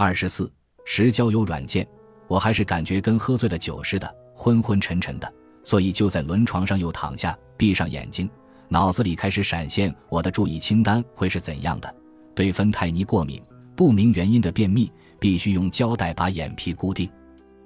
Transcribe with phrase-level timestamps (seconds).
[0.00, 0.48] 二十四，
[0.84, 1.84] 时交友软件，
[2.28, 8.30] 我还是感觉跟喝醉了酒似的，昏昏沉沉的，所以就在轮床上又躺下，闭上眼睛，
[8.68, 11.92] 脑子里开始闪现我的注意清单会是怎样的：
[12.32, 13.42] 对芬太尼过敏，
[13.74, 14.88] 不明原因的便秘，
[15.18, 17.10] 必须用胶带把眼皮固定。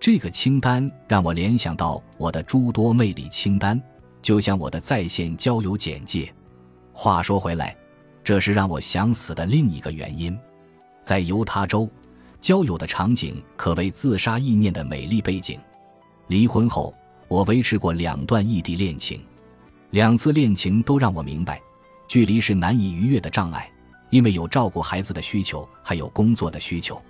[0.00, 3.78] 这个清单让我联想到我的诸多魅力清单，
[4.22, 6.34] 就像我的在线交友简介。
[6.90, 7.76] 话说回来，
[8.24, 10.34] 这是让我想死的另一个原因，
[11.02, 11.86] 在犹他州。
[12.44, 15.58] 交友的场景可谓自杀意念的美丽背景。
[16.26, 16.94] 离婚后，
[17.26, 19.24] 我维持过两段异地恋情，
[19.92, 21.58] 两次恋情都让我明白，
[22.06, 23.72] 距离是难以逾越的障碍，
[24.10, 27.00] 因为有照顾孩子的需求，还有工作的需求。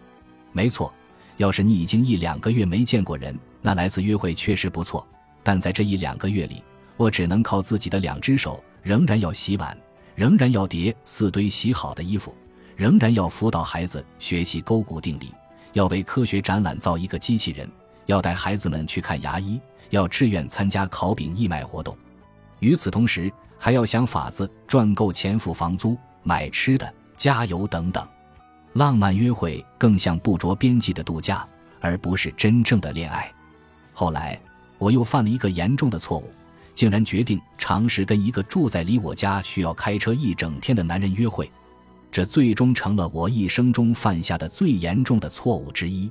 [0.53, 0.95] 没错，
[1.39, 5.05] 要是你已经一两个月没见过人，那来次约会确实不错。
[5.43, 6.63] 但在这一两个月里，
[6.97, 9.77] 我只能靠自己的两只手，仍然要洗碗，
[10.15, 12.33] 仍然要叠四堆洗好的衣服。
[12.77, 15.33] 仍然要辅导孩子学习勾股定理，
[15.73, 17.69] 要为科学展览造一个机器人，
[18.07, 21.97] 要带孩子们去看牙医，要志愿参加烤饼义卖活动。
[22.59, 28.07] 与此同时，还要想法子赚够钱付房租、买吃的、加油等等。
[28.73, 31.47] 浪漫约会更像不着边际的度假，
[31.81, 33.33] 而不是真正的恋爱。
[33.93, 34.41] 后来，
[34.79, 36.29] 我又犯了一个严重的错误，
[36.75, 41.49] 竟然决定尝试跟一个住在离我家需要开车一整天的男人约会。
[42.15, 46.09] 这最终成了我一生中犯下的最严重的错误之一。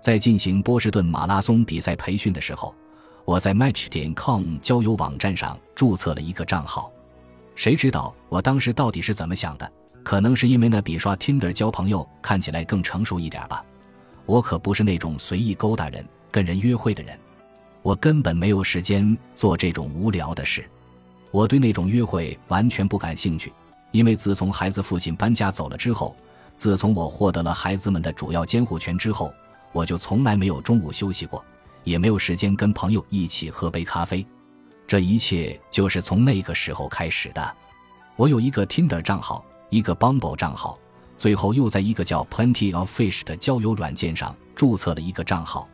[0.00, 2.74] 在进行波士顿马拉松比赛培训的时候，
[3.26, 6.90] 我在 Match 点 com 交友网站上注册了一个账号。
[7.54, 9.70] 谁知道我当时到底是怎么想的？
[10.02, 13.62] 可能是因为那比刷 Tinder 交朋友看起来更成熟一点吧。
[14.24, 17.18] 我可不是那种随意勾搭人、跟人约会的人。
[17.82, 20.64] 我根本没有时间做这种无聊的事。
[21.30, 23.52] 我对那种约会完全不感兴趣。
[23.94, 26.16] 因为自从孩子父亲搬家走了之后，
[26.56, 29.32] 自从我获得了孩子们的主要监护权之后，
[29.70, 31.44] 我就从来没有中午休息过，
[31.84, 34.26] 也没有时间跟朋友一起喝杯咖啡。
[34.84, 37.56] 这一切就是从那个时候开始的。
[38.16, 40.76] 我有一个 Tinder 账号，一个 Bumble 账号，
[41.16, 45.68] 最后又在一个叫 Plenty of Fish 的交友软件上注册了一个账号。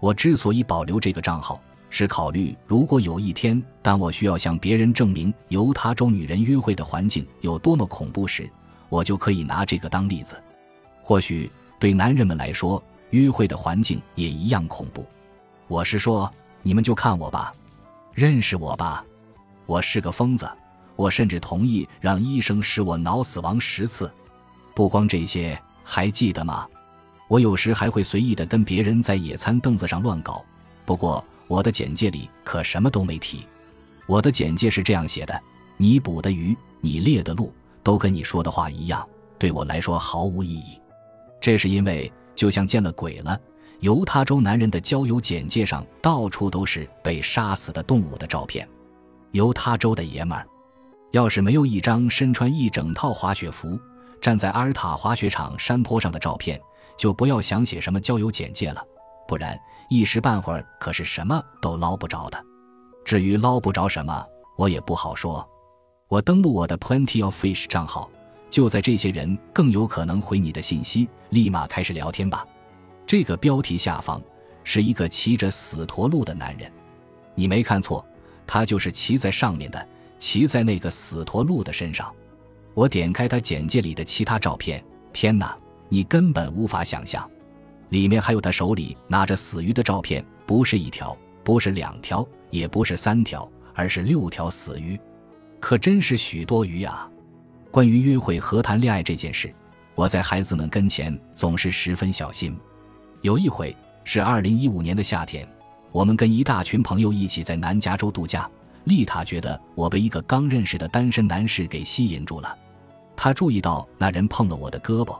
[0.00, 1.58] 我之所以保留这个账号。
[1.96, 8.50] 是考虑，如果有一天，当我需要向别人证明犹他州女人约会的环境有多么恐怖时，
[8.88, 10.34] 我就可以拿这个当例子。
[11.04, 15.06] 或许对男人们来说，约会的环境也一样恐怖。
[15.68, 16.28] 我是说，
[16.62, 17.54] 你们就看我吧，
[18.12, 19.04] 认识我吧，
[19.64, 20.50] 我是个疯子。
[20.96, 24.12] 我甚至同意让医生使我脑死亡十次。
[24.74, 26.66] 不光这些，还记得吗？
[27.28, 30.44] 我有时还会随意的跟别人在野餐凳子上乱搞。
[30.84, 31.24] 不过。
[31.46, 33.46] 我的简介里可什么都没提，
[34.06, 35.40] 我的简介是这样写的：
[35.76, 39.06] 你捕的鱼，你猎的鹿，都跟你说的话一样，
[39.38, 40.80] 对我来说毫无意义。
[41.40, 43.38] 这是因为，就像见了鬼了。
[43.80, 48.66] 犹他州男人的交友简介上到处都是被杀死的动物的照片。
[49.32, 50.46] 犹他州的爷们儿，
[51.10, 53.78] 要是没有一张身穿一整套滑雪服
[54.22, 56.58] 站在阿尔塔滑雪场山坡上的照片，
[56.96, 58.82] 就不要想写什么交友简介了。
[59.26, 59.58] 不然
[59.88, 62.44] 一时半会儿可是什么都捞不着的。
[63.04, 64.26] 至于捞不着什么，
[64.56, 65.46] 我也不好说。
[66.08, 68.10] 我登录我的 Plenty of Fish 账号，
[68.48, 72.46] 就在这些人更有可能回你的信息，立马开始聊天吧。
[73.06, 74.22] 这个标题下方
[74.62, 76.70] 是一个骑着死驼鹿的男人，
[77.34, 78.04] 你没看错，
[78.46, 82.14] 他就是骑在上面的，骑在那个死驼鹿的身上。
[82.72, 85.56] 我点开他简介里的其他照片，天哪，
[85.88, 87.28] 你根本无法想象。
[87.94, 94.98] 里面还有他手里拿着死鱼的照片，不是一条，不是两条，也不是三条，而是六条死鱼，
[95.60, 97.08] 可真是许多鱼啊！
[97.70, 99.54] 关于约会和谈恋爱这件事，
[99.94, 102.58] 我在孩子们跟前总是十分小心。
[103.22, 105.48] 有一回是二零一五年的夏天，
[105.92, 108.50] 我们跟一大群朋友一起在南加州度假。
[108.86, 112.58] 丽塔觉得我被一个刚认识的单身男士给吸引住了，
[113.14, 115.16] 她注意到那人碰了我的胳膊，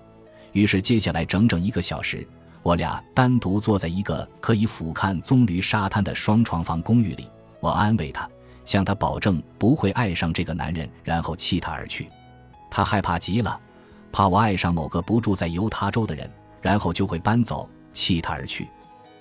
[0.50, 2.26] 于是接下来整整一个小时。
[2.64, 7.28] 我俩单独坐在一个可以俯瞰棕榈沙滩的双床房公寓里，
[7.60, 8.26] 我安慰她，
[8.64, 12.08] 向她保证不会爱上这个男人，然后弃他而去。
[12.70, 13.60] 她害怕极了，
[14.10, 16.28] 怕我爱上某个不住在犹他州的人，
[16.62, 18.66] 然后就会搬走，弃他而去。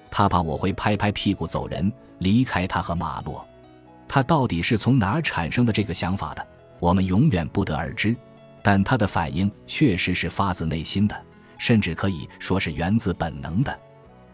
[0.09, 3.45] 她怕我会拍拍屁股走人，离开他和马洛。
[4.07, 6.47] 她到底是从哪儿产生的这个想法的？
[6.79, 8.15] 我们永远不得而知。
[8.61, 11.21] 但她的反应确实是发自内心的。
[11.63, 13.79] 甚至可以说是源自本能的。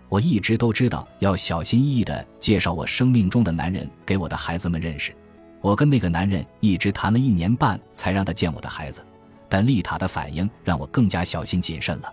[0.09, 5.15] 我一直都知道要小心翼翼地介绍我生命中的男人给我的孩子们认识。
[5.61, 9.05] 我跟那个男人一直谈了一年半，才让他见我的孩子。
[9.47, 12.11] 但丽塔的反应让我更加小心谨慎了。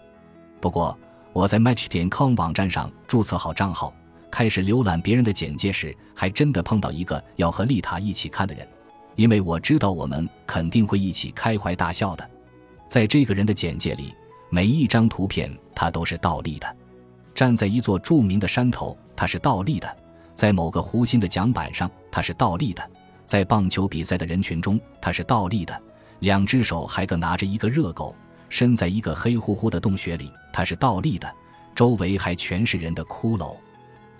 [0.60, 0.94] 不过，
[1.32, 3.94] 我在 Match 点 com 网站上注册好账号，
[4.30, 8.68] 开始浏览别人的简介时，还真的碰到一个要和丽塔一起看的人，
[9.14, 12.30] 因为我知道我们肯定会一起开怀大笑的。
[12.86, 14.12] 在这个人的简介里，
[14.48, 16.76] 每一张图片他都是倒立的，
[17.34, 19.88] 站在一座著名的山头，他是倒立的；
[20.34, 22.82] 在某个湖心的桨板上，他是倒立的；
[23.24, 25.78] 在棒球比赛的人群中，他是倒立的。
[26.20, 28.14] 两只手还各拿着一个热狗，
[28.48, 31.30] 身在一个黑乎乎的洞穴里，他是倒立的，
[31.74, 33.54] 周围还全是人的骷髅。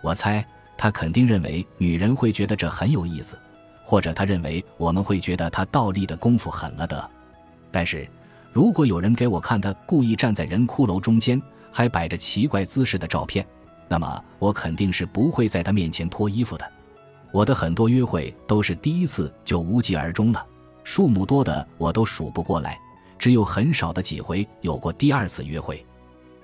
[0.03, 0.45] 我猜
[0.77, 3.39] 他肯定认为女人会觉得这很有意思，
[3.83, 7.11] 或者他认为我们会觉得他倒立的功夫狠了得。
[7.71, 8.07] 但是，
[8.57, 11.39] 如果有人给我看他故意站在人骷髅中间
[11.71, 13.47] 还摆着奇怪姿势的照片，
[13.87, 16.73] 那么我肯定是不会在他面前脱衣服的。
[17.33, 20.43] 我的很多约会都是第一次就无疾而终了。
[20.85, 22.81] 数目多的我都数不过来，
[23.19, 25.85] 只有很少的几回有过第二次约会。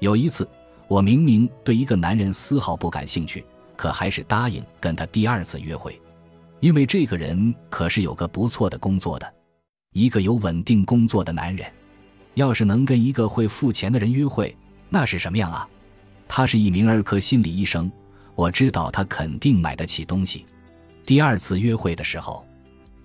[0.01, 0.47] 有一次，
[0.89, 3.43] 我明明对一个男人丝毫不感兴趣，
[3.75, 5.99] 可还是答应跟他第二次约会，
[6.61, 9.33] 因为这个人可是有个不错的工作的，
[9.95, 11.67] 一个有稳定工作的男人。
[12.35, 14.57] 要是能跟一个会付钱的人约会，
[14.89, 15.69] 那是什么样啊？
[16.29, 17.91] 他是一名儿科心理医生，
[18.35, 20.47] 我知道他肯定买得起东西。
[21.05, 22.45] 第二次约会的时候。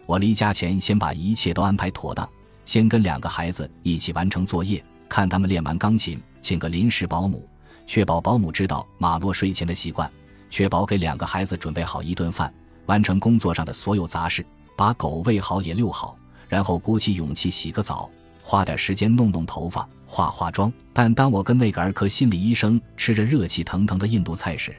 [0.06, 2.25] 我离家前先把一切都安排妥当，
[2.63, 7.45] 先跟两个孩子一起完成作业，看他们练完钢琴，请个临时保姆，
[7.85, 10.09] 确保保姆知道马洛睡前的习惯，
[10.50, 12.53] 确保给两个孩子准备好一顿饭，
[12.85, 14.45] 完成工作上的所有杂事，
[14.77, 18.09] 把狗喂好也遛好，然后鼓起勇气洗个澡，
[18.47, 20.71] 花点时间弄弄头发，化化妆。
[20.94, 24.73] 但当我跟那个儿科心理医生吃着热气腾腾的印度菜时，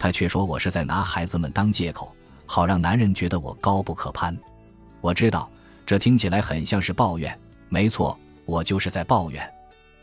[0.00, 2.12] 他却说我是在拿孩子们当借口，
[2.44, 4.36] 好让男人觉得我高不可攀。
[5.00, 5.48] 我知道，
[5.86, 7.32] 这听起来很像是抱怨。
[7.68, 9.48] 没错，我就是在抱怨。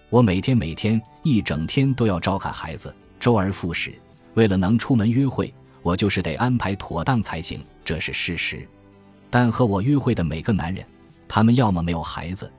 [0.10, 3.94] 我每天每天一整天都要照看孩子，周而复始。
[4.36, 8.66] 为了能出门约会，我就是得安排妥当才行，这是事实。
[9.30, 10.86] 但和我约会的每个男人，
[11.28, 12.50] 他们要么没有孩子，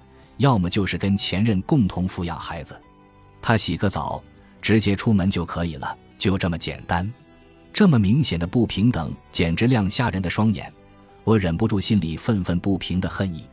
[0.42, 2.78] 要么就是跟前任共同抚养孩子。
[3.40, 4.20] 他洗个澡，
[4.60, 7.08] 直接出门就可以了，就这么简单。
[7.72, 10.70] 这么明显的不平等，简直亮瞎人的双眼。
[11.22, 13.44] 我忍不住心里愤愤不平的恨意，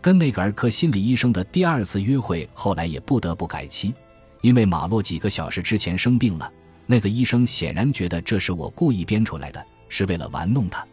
[0.00, 3.94] 跟那个儿科心理医生的第二次约会，后来也不得不改期，
[4.40, 6.52] 因为马洛几个小时之前生病了。
[6.84, 10.84] 那个医生显然觉得这是我故意编出来的，是为了玩弄他。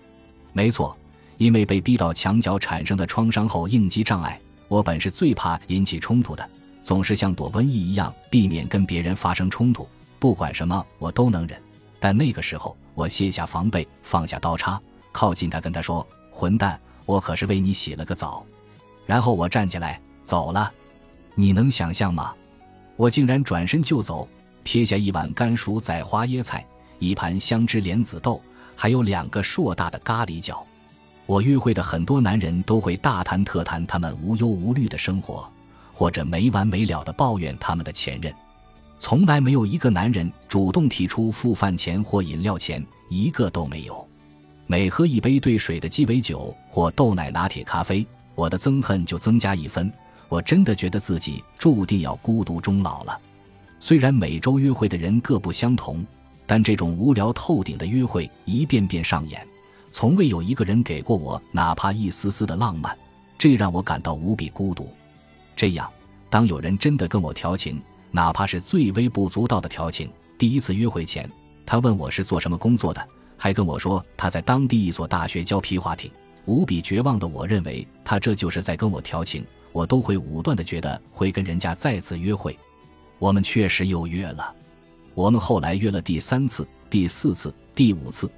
[0.54, 0.96] 没错，
[1.38, 4.40] 因为被逼到墙角产生的创伤后应激障碍，
[4.72, 6.50] 我本是最怕引起冲突的，
[6.82, 9.86] 总是像躲瘟疫一样避免跟别人发生冲突，
[10.18, 11.62] 不管什么我都能忍。
[12.00, 14.82] 但那个时候，我卸下防备，放下刀叉。
[15.12, 18.46] 靠近他，跟他说：“混蛋，我可是为你洗了个澡。”
[19.06, 20.72] 然后我站起来走了。
[21.36, 22.34] 你能想象吗？
[22.96, 24.26] 我竟然转身就走，
[24.64, 26.66] 撇下一碗甘薯仔花椰菜，
[26.98, 28.42] 一盘香汁莲子豆，
[28.74, 30.66] 还有两个硕大的咖喱角。
[31.32, 35.50] 我约会的很多男人都会大谈特谈他们无忧无虑的生活，
[35.94, 38.36] 或者没完没了的抱怨他们的前任，
[39.00, 44.06] 从来没有一个男人主动提出付饭钱或饮料钱，一个都没有。
[44.68, 48.06] 每喝一杯兑水的鸡尾酒或豆奶拿铁咖啡，
[48.36, 49.90] 我的憎恨就增加一分。
[50.28, 53.18] 我真的觉得自己注定要孤独终老了。
[53.80, 56.06] 虽然每周约会的人各不相同，
[56.46, 59.48] 但这种无聊透顶的约会一遍遍上演，
[59.92, 62.98] 从未有一个人给过我哪怕一丝丝的浪漫，
[63.38, 64.90] 这让我感到无比孤独。
[65.56, 65.92] 这样，
[66.30, 67.80] 当有人真的跟我调情，
[68.10, 71.30] 哪怕是最微不足道的调情，第一次约会前，
[71.66, 73.06] 他问我是做什么工作的。
[73.38, 76.10] 还跟我说他在当地一所大学教皮划艇，
[76.46, 82.58] 无比绝望的我认为他这就是在跟我调情，我都会武断的觉得会跟人家再次约会。
[83.20, 84.56] 我们确实又约了，
[85.16, 88.32] 我们后来约了第三次、第四次、第五次，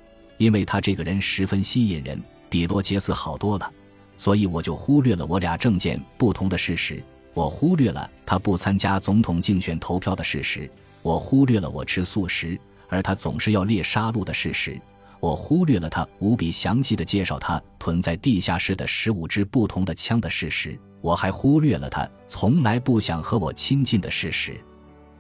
[0.44, 3.72] 因为他这个人十分吸引人，比罗杰斯好多了，
[4.18, 7.02] 所以我就忽略了我俩政见不同的事实，
[7.34, 10.70] 我忽略了他不参加总统竞选投票的事实，
[11.02, 12.60] 我忽略了我吃素食，
[12.90, 14.78] 而他总是要猎杀戮的事实。
[15.22, 24.60] 我忽略了他无比详细的介绍他囤在地下室的十五支不同的枪的事实，我还忽略了他从来不想和我亲近的事实。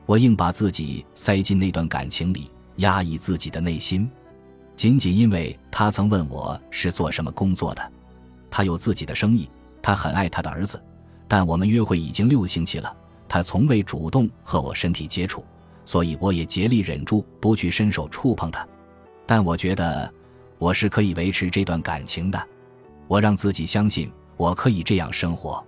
[0.05, 4.11] 我硬把自己塞进那段感情里，压抑自己的内心，
[4.75, 7.91] 仅仅因为他曾问我是做什么工作的。
[8.49, 9.49] 他有自己的生意，
[9.81, 10.81] 他很爱他的儿子，
[11.27, 12.95] 但我们约会已经六星期了，
[13.27, 15.43] 他从未主动和我身体接触，
[15.85, 18.67] 所以我也竭力忍住不去伸手触碰他。
[19.25, 20.11] 但我觉得
[20.57, 22.47] 我是可以维持这段感情的，
[23.07, 25.65] 我让自己相信我可以这样生活，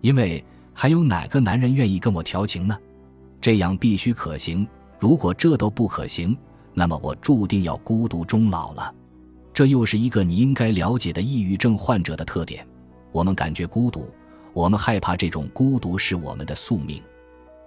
[0.00, 2.78] 因为还有哪个男人愿意跟我调情呢？
[3.40, 4.66] 这样必须可行。
[4.98, 6.36] 如果这都不可行，
[6.78, 8.94] 那么我注定要孤独终老了。
[9.52, 12.64] 这又是一个你应该了解的抑郁症患者的特点。
[13.10, 14.08] 我们感觉孤独，
[14.52, 17.02] 我们害怕这种孤独是我们的宿命，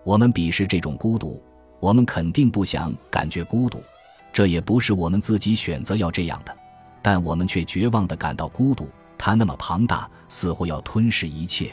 [0.06, 1.44] 我们鄙视这种孤独，
[1.82, 3.84] 我们肯定不想感觉孤独。
[4.32, 6.56] 这也不是我们自己选择要这样的，
[7.01, 8.88] 但我们却绝望地感到孤独。
[9.18, 11.70] 它那么庞大，似乎要吞噬一切。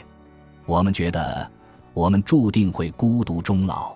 [0.65, 1.49] 我们觉得，
[1.93, 3.95] 我们注定会孤独终老。